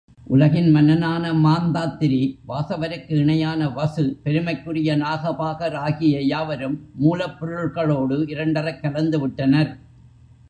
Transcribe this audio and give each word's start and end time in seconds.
உலகின் 0.25 0.69
மன்னனான 0.71 1.33
மாந்தாத்திரி, 1.33 2.39
வாசவருக்கு 2.47 3.11
இணையான 3.11 3.69
வசு, 3.69 4.19
பெருமைக்குரிய 4.23 4.97
நாகபாகர் 4.97 5.73
ஆகிய 5.73 6.21
யாவரும் 6.21 6.89
மூலப்பொருள்களோடு 7.01 8.17
இரண்டறக் 8.27 8.79
கலந்து 8.79 9.19
விட்டனர். 9.19 9.77